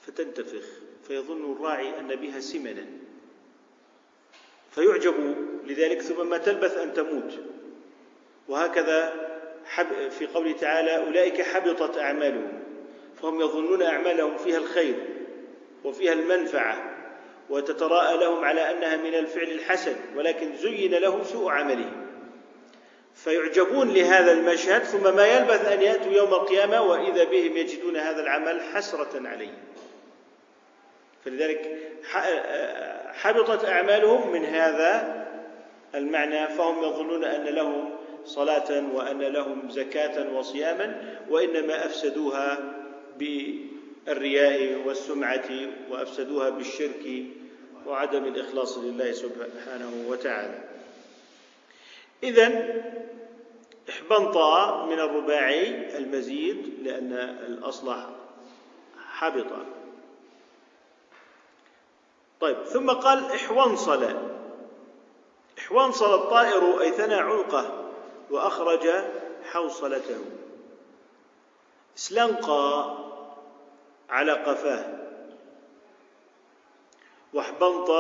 [0.06, 0.64] فتنتفخ
[1.08, 2.86] فيظن الراعي أن بها سمنا.
[4.70, 5.14] فيعجب
[5.66, 7.38] لذلك ثم ما تلبث أن تموت.
[8.48, 9.12] وهكذا
[10.10, 12.62] في قوله تعالى أولئك حبطت أعمالهم.
[13.22, 14.94] فهم يظنون أعمالهم فيها الخير
[15.84, 16.94] وفيها المنفعة
[17.50, 22.06] وتتراءى لهم على أنها من الفعل الحسن ولكن زين لهم سوء عملهم.
[23.14, 28.60] فيعجبون لهذا المشهد ثم ما يلبث أن يأتوا يوم القيامة وإذا بهم يجدون هذا العمل
[28.60, 29.58] حسرة عليهم.
[31.24, 31.78] فلذلك
[33.12, 35.24] حبطت أعمالهم من هذا
[35.94, 37.90] المعنى فهم يظنون أن لهم
[38.24, 42.74] صلاة وأن لهم زكاة وصياما وإنما أفسدوها
[43.18, 45.50] بالرياء والسمعة
[45.90, 47.24] وأفسدوها بالشرك
[47.86, 50.58] وعدم الإخلاص لله سبحانه وتعالى.
[52.22, 52.74] إذا
[53.88, 54.36] احبنط
[54.88, 57.12] من الرباعي المزيد لأن
[57.46, 57.96] الأصل
[59.08, 59.46] حبط
[62.40, 64.16] طيب ثم قال احوانصل.
[65.58, 67.90] احوانصل الطائر أي ثنى عنقه
[68.30, 68.88] وأخرج
[69.44, 70.20] حوصلته.
[71.96, 72.96] اسلنقى
[74.10, 74.98] على قفاه.
[77.34, 77.90] واحبنط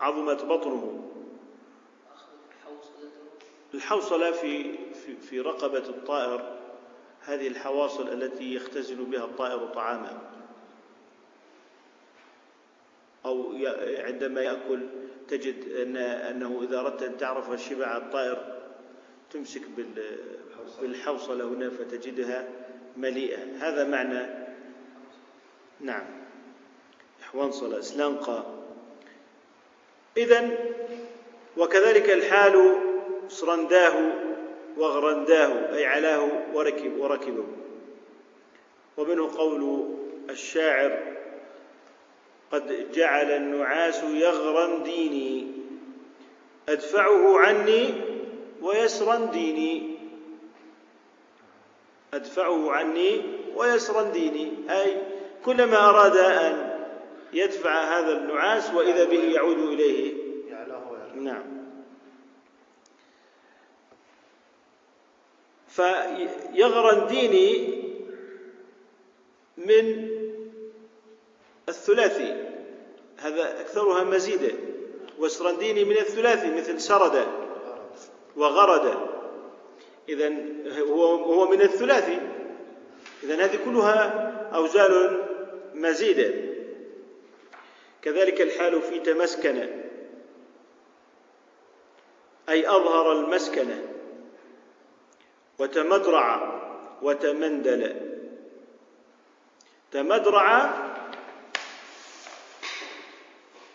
[0.00, 1.10] عظمت بطنه.
[3.74, 6.56] الحوصلة في في في رقبة الطائر
[7.20, 10.18] هذه الحواصل التي يختزن بها الطائر طعامه
[13.98, 14.80] عندما يأكل
[15.28, 18.60] تجد أن أنه إذا أردت أن تعرف شبع الطائر
[19.30, 19.62] تمسك
[20.82, 22.48] بالحوصلة هنا فتجدها
[22.96, 23.38] مليئة.
[23.60, 24.26] هذا معنى
[25.80, 26.04] نعم.
[27.22, 28.44] حوانصلة اسلنقى
[30.16, 30.50] إذا
[31.56, 32.76] وكذلك الحال
[33.28, 34.12] صرنداه
[34.76, 37.44] وغرنداه أي علاه وركب وركبه.
[38.96, 39.84] ومنه قول
[40.30, 41.16] الشاعر
[42.52, 45.46] قد جعل النعاس يغرن ديني.
[46.68, 47.94] أدفعه عني
[48.62, 49.98] ويسرا ديني.
[52.14, 53.22] أدفعه عني
[53.56, 54.52] ويسرا ديني.
[54.70, 55.02] أي
[55.44, 56.80] كلما أراد أن
[57.32, 60.14] يدفع هذا النعاس وإذا به يعود إليه.
[61.14, 61.60] نعم.
[65.68, 67.80] فيغرن ديني
[69.56, 70.19] من
[71.70, 72.46] الثلاثي.
[73.18, 74.52] هذا أكثرها مزيدا
[75.18, 77.26] وسرنديني من الثلاثي مثل سرد
[78.36, 78.96] وغرد.
[80.08, 80.28] إذا
[80.88, 82.18] هو من الثلاثي.
[83.22, 85.16] إذا هذه كلها أوزان
[85.74, 86.34] مزيدة
[88.02, 89.68] كذلك الحال في تمسكن
[92.48, 93.82] أي أظهر المسكنة.
[95.58, 96.60] وتمدرع
[97.02, 98.10] وتمندل.
[99.92, 100.89] تمدرع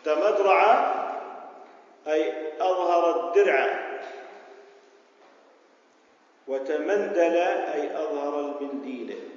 [0.05, 0.95] تمدرع
[2.07, 3.85] أي أظهر الدرع.
[6.47, 9.31] وتمندل أي أظهر المنديل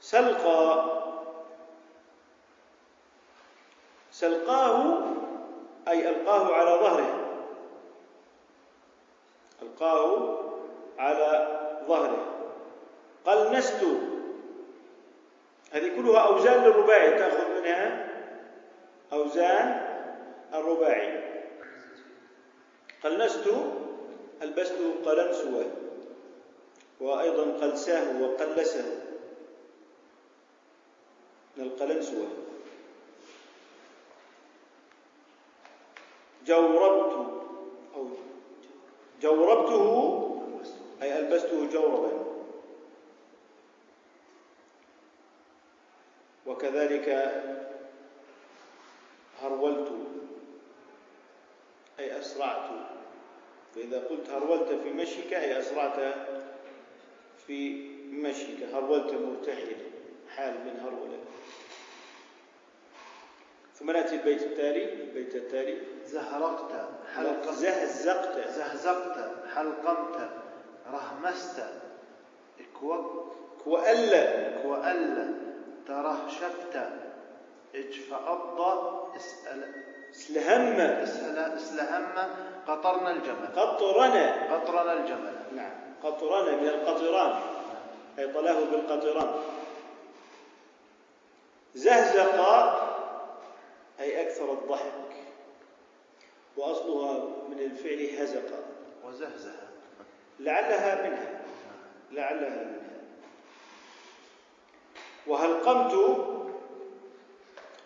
[0.00, 0.84] سلقى.
[4.10, 5.02] سلقاه
[5.88, 7.26] أي ألقاه على ظهره.
[9.62, 10.38] ألقاه
[10.98, 12.26] على ظهره.
[13.24, 14.09] قلنست
[15.70, 18.08] هذه كلها أوزان للرباعي تأخذ منها
[19.12, 19.86] أوزان
[20.54, 21.30] الرباعي.
[23.04, 23.46] قلنست
[24.42, 25.64] ألبست قلنسوة
[27.00, 29.00] وأيضا قلساه وقلسه
[31.56, 32.26] من القلنسوة
[36.46, 37.12] جوربت
[37.94, 38.08] أو
[39.22, 39.86] جوربته
[41.02, 42.29] أي ألبسته جوربا.
[46.60, 47.32] وكذلك
[49.42, 49.92] هرولت
[51.98, 52.70] أي أسرعت.
[53.74, 56.14] فإذا قلت هرولت في مشيك أي أسرعت
[57.46, 58.62] في مشيك.
[58.74, 59.76] هرولت مرتحلا
[60.36, 61.18] حال من هرولة.
[63.74, 64.92] ثم نأتي البيت التالي.
[64.92, 65.78] البيت التالي.
[66.06, 68.48] زهرقت حلقمت زهزقت.
[68.48, 70.30] زهزقت حلقمت
[70.92, 71.62] رهمست.
[72.80, 74.10] كوأل
[75.86, 76.76] كوأل ترهشفت
[77.74, 78.60] اجفأض
[79.16, 79.84] اسأل.
[80.10, 80.80] اسلهم.
[80.80, 82.30] اسأل اسلهم.
[82.66, 83.46] قطرنا الجمل.
[83.56, 84.54] قطرنا.
[84.54, 85.34] قطرنا الجمل.
[85.56, 85.72] نعم.
[86.02, 87.40] قطرنا من القطران.
[88.18, 89.42] أي طلاه بالقطران.
[91.74, 92.40] زهزق
[94.00, 95.10] أي أكثر الضحك.
[96.56, 98.64] وأصلها من الفعل هزق.
[99.04, 99.52] وزهزه
[100.40, 101.40] لعلها منها.
[102.12, 102.79] لعلها منها
[105.30, 105.94] وهلقمت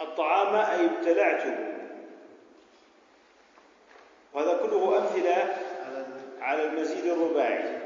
[0.01, 1.57] الطعام أي ابتلعته
[4.35, 5.57] وهذا كله أمثلة
[6.41, 7.81] على المزيد الرباعي.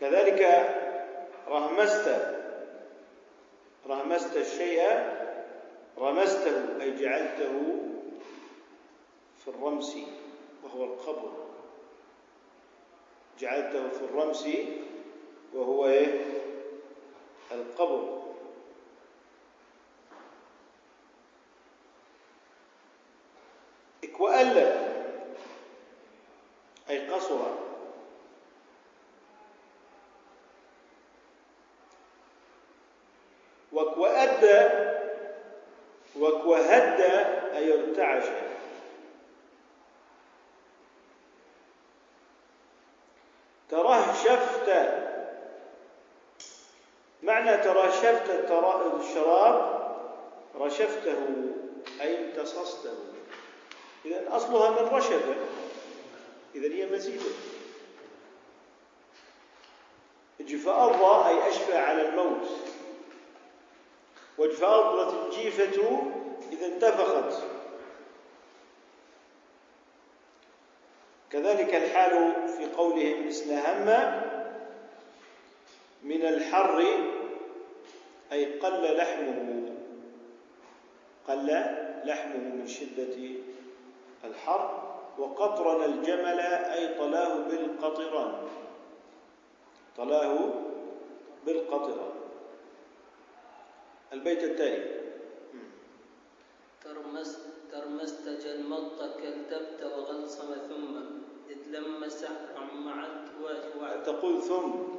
[0.00, 0.40] كذلك
[1.48, 2.06] رهمست
[3.86, 4.82] رمست الشيء
[5.98, 7.54] رمسته أي جعلته
[9.44, 9.96] في الرمس
[10.64, 11.32] وهو القبر.
[13.38, 14.48] جعلته في الرمس
[15.54, 16.24] وهو إيه؟
[17.52, 18.22] القبر.
[24.04, 24.56] اكوأل
[26.90, 27.66] أي قصر.
[33.72, 34.68] وأدى
[36.16, 37.14] وهدى
[37.56, 38.24] أي ارتعش.
[43.68, 44.68] ترهشفت
[47.22, 48.30] معنى ترهشفت
[49.00, 49.76] الشراب
[50.54, 51.16] رشفته
[52.00, 52.94] أي امتصصته
[54.04, 55.22] إذا أصلها من رشف
[56.54, 57.24] إذا هي مزيدة.
[60.40, 60.94] جفاء
[61.28, 62.48] أي أشفى على الموت.
[64.38, 64.92] وجفاء
[65.24, 66.02] الجيفة
[66.52, 67.42] إذا انتفخت.
[71.30, 73.88] كذلك الحال في قولهم اسنهم
[76.06, 76.78] من الحر
[78.32, 79.72] أي قل لحمه.
[81.28, 81.46] قل
[82.04, 83.16] لحمه من شدة
[84.24, 84.82] الحر.
[85.18, 88.32] وقطرن الجمل أي طلاه بالقطران.
[89.96, 90.54] طلاه
[91.46, 92.14] بالقطران.
[94.12, 94.96] البيت التالي.
[96.84, 97.40] ترمست
[97.72, 100.92] ترمست جلمط كالتبت وغلصم ثم
[101.50, 104.95] إذ لم سحر معت تقول ثم.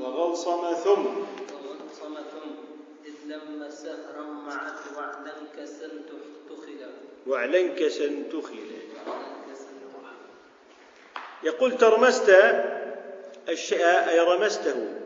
[0.00, 1.06] وغلصم ثم.
[1.06, 2.50] وغلصم ثم.
[3.04, 5.92] إذ لم سهرا معت وعدا كسن
[6.48, 6.90] تخلا
[7.26, 8.80] وعلا كسن تخلا
[11.42, 12.28] يقول ترمست
[13.48, 15.00] الشيء أي رمسته.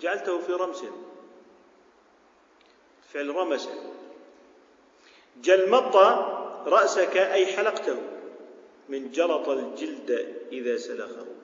[0.00, 0.82] جعلته في رمس.
[3.12, 3.68] فعل رمس.
[5.42, 5.96] جلمط
[6.66, 7.96] رأسك أي حلقته.
[8.88, 10.10] من جلط الجلد
[10.52, 11.35] إذا سلخه.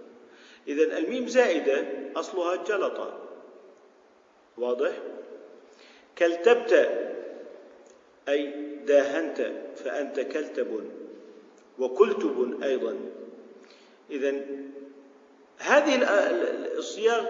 [0.69, 1.85] إذا الميم زائدة
[2.17, 3.13] أصلها جلط
[4.59, 4.93] واضح؟
[6.19, 6.73] كلتبت
[8.29, 8.53] أي
[8.87, 10.91] داهنت فأنت كلتب
[11.79, 12.97] وكلتب أيضا.
[14.11, 14.41] إذا
[15.59, 15.99] هذه
[16.77, 17.25] الصياغ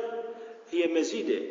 [0.70, 1.47] هي مزيدة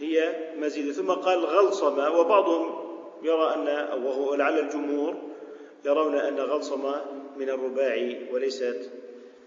[0.00, 0.92] هي مزيدة.
[0.92, 2.84] ثم قال غلصم وبعضهم
[3.22, 3.66] يرى أن
[4.04, 5.16] وهو لعل الجمهور
[5.84, 6.94] يرون أن غلصم
[7.36, 8.90] من الرباعي وليست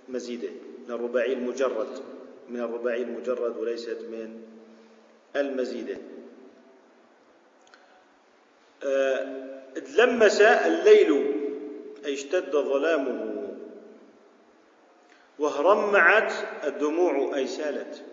[0.10, 0.50] مزيدة.
[0.88, 2.04] من الرباعي المجرد
[2.50, 4.42] من الرباعي المجرد وليست من
[5.36, 5.98] المزيدة
[8.84, 9.48] آه
[9.98, 11.34] لمس الليل
[12.06, 13.48] أي اشتد ظلامه
[15.40, 16.34] وهرمعت
[16.64, 18.04] الدموع أي سالت.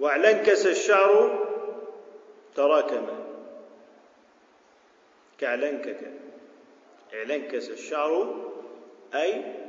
[0.00, 1.46] واعلنكس الشعر
[2.54, 3.06] تراكم
[5.38, 6.12] كاعلنكك
[7.14, 8.36] اعلنكس الشعر
[9.14, 9.61] أي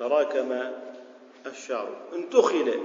[0.00, 0.72] تراكم
[1.46, 1.96] الشعر.
[2.12, 2.80] انتخل.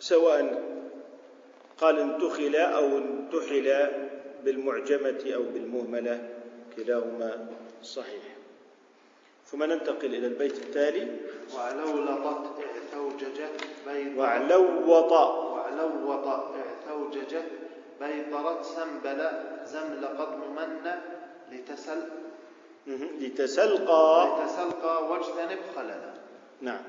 [0.00, 0.62] سواء
[1.78, 3.88] قال انتخل أو انتحل
[4.44, 6.28] بالمعجمة أو بالمهملة
[6.76, 7.46] كلاهما
[7.82, 8.22] صحيح.
[9.46, 11.16] ثم ننتقل إلى البيت التالي.
[11.54, 17.50] وعلولطت اعتوججت بيض وعلوط وعلوط اعتوججت
[18.00, 19.30] بيطرت سنبل
[19.64, 20.92] زمل قد من
[21.52, 22.02] لتسل
[23.20, 24.38] لتسلقى.
[24.42, 26.14] لتسلقى واجتنب خللا
[26.60, 26.82] نعم.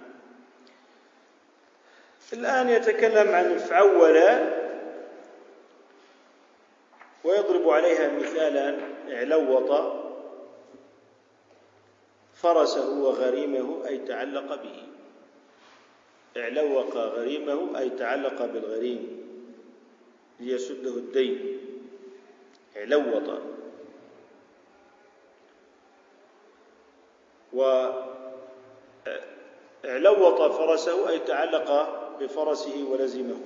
[2.33, 4.17] الآن يتكلم عن فعول
[7.23, 8.77] ويضرب عليها مثالا
[9.11, 9.93] اعلوط
[12.33, 14.87] فرسه وغريمه أي تعلق به.
[16.37, 19.18] اعلوق غريمه أي تعلق بالغريم.
[20.39, 21.59] ليسده الدين.
[22.77, 23.41] اعلوط
[29.83, 31.71] واعلوط فرسه أي تعلق
[32.19, 33.41] بفرسه ولزمه.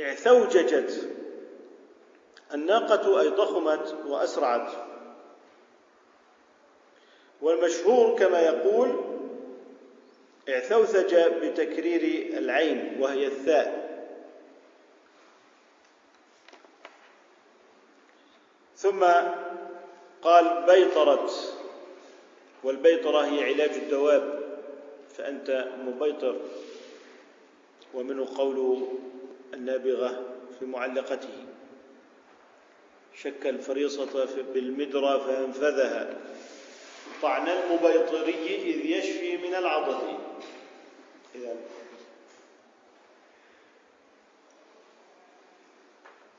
[0.00, 1.10] اعثوججت.
[2.54, 4.70] الناقة أي ضخمت وأسرعت.
[7.42, 9.04] والمشهور كما يقول
[10.48, 13.87] اعثوثج بتكرير العين وهي الثاء.
[18.88, 19.04] ثم
[20.22, 21.54] قال بيطرت
[22.64, 24.40] والبيطرة هي علاج الدواب
[25.16, 26.36] فأنت مبيطر.
[27.94, 28.88] ومنه قول
[29.54, 30.24] النابغة
[30.58, 31.46] في معلقته.
[33.14, 36.16] شك الفريصة بالمدرى فأنفذها.
[37.22, 40.18] طعن المبيطري إذ يشفي من العضد.
[41.34, 41.56] إذا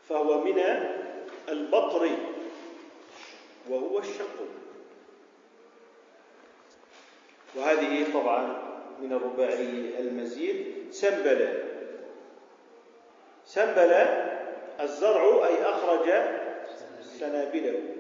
[0.09, 0.59] فهو من
[1.49, 2.09] البطر
[3.69, 4.47] وهو الشق.
[7.55, 8.69] وهذه طبعا
[9.01, 10.91] من الرباعي المزيد.
[10.91, 11.63] سنبل
[13.45, 13.93] سنبل
[14.79, 16.09] الزرع أي أخرج
[17.01, 17.95] سنابله.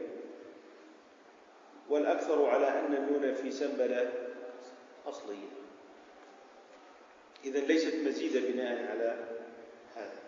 [1.89, 4.13] والأكثر على أن النون في سنبلة
[5.07, 5.49] أصلية.
[7.45, 9.27] إذا ليست مزيدة بناء على
[9.95, 10.19] هذا.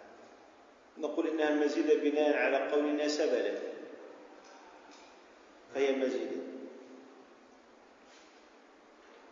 [0.98, 3.61] نقول إنها مزيدة بناء على قولنا سبلة.
[5.74, 6.42] فهي مزيدة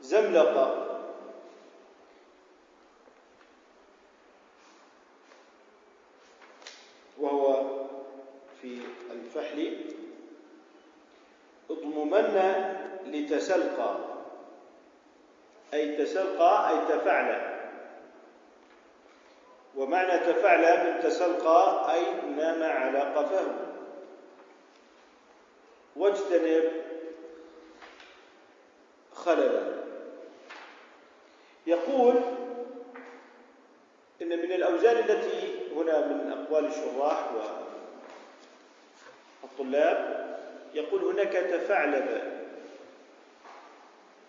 [0.02, 0.86] زملقة.
[7.20, 7.66] وهو
[8.62, 8.82] في
[9.12, 9.86] الفحل.
[11.70, 12.40] اضممن
[13.06, 13.98] لتسلقى.
[15.74, 17.60] أي تسلقى أي تفعل.
[19.76, 23.69] ومعنى تفعل من تسلقى أي نام على قفاه.
[26.00, 26.72] واجتنب
[29.14, 29.80] خللا.
[31.68, 32.16] يقول
[34.22, 37.32] إن من الأوزان التي هنا من أقوال الشراح
[39.44, 40.20] والطلاب
[40.74, 42.40] يقول هناك تفعلب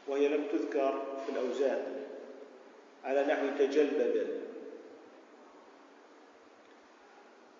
[0.08, 2.04] وهي لم تذكر في الأوزان
[3.04, 4.40] على نحو تجلبب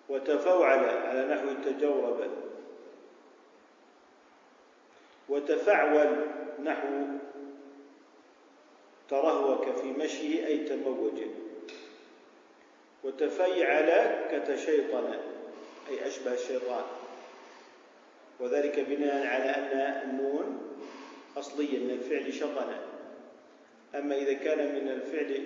[0.09, 2.50] وتفوعل على نحو تجورب.
[5.31, 6.25] وتفعول
[6.63, 6.87] نحو
[9.09, 11.21] ترهوك في مشيه أي تموج.
[13.03, 13.89] وتفيعل
[14.31, 15.13] كتشيطن
[15.89, 16.83] أي أشبه الشيطان.
[18.39, 20.67] وذلك بناء على أن النون
[21.37, 22.75] أصلية من الفعل شطن.
[23.95, 25.45] أما إذا كان من الفعل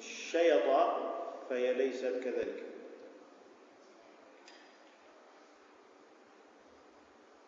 [0.00, 0.62] شيط
[1.50, 2.62] فهي ليست كذلك.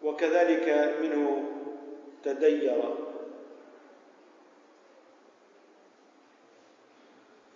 [0.03, 1.54] وكذلك منه
[2.25, 2.95] تدير.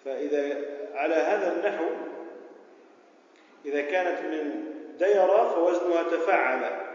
[0.04, 0.64] فإذا
[0.94, 1.84] على هذا النحو
[3.64, 6.88] إذا كانت من دير فوزنها تفعل.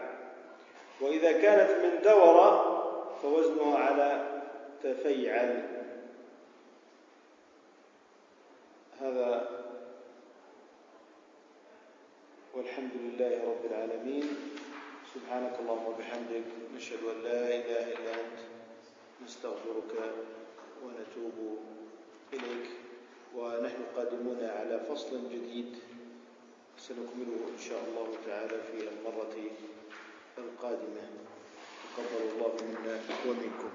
[1.01, 2.63] وإذا كانت من دور
[3.21, 4.41] فوزنها على
[4.83, 5.69] تفيعل.
[9.01, 9.49] هذا
[12.53, 14.52] والحمد لله رب العالمين.
[15.13, 18.39] سبحانك اللهم وبحمدك نشهد أن لا إله إلا أنت
[19.25, 19.93] نستغفرك
[20.83, 21.37] ونتوب
[22.33, 22.69] إليك.
[23.35, 25.77] ونحن قادمون على فصل جديد
[26.77, 29.35] سنكمله إن شاء الله تعالى في المرة
[30.37, 31.05] القادمة.
[31.97, 32.95] تقبل الله منا
[33.27, 33.71] ومنكم.